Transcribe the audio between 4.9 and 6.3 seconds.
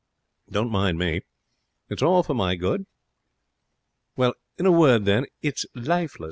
then, it is lifeless.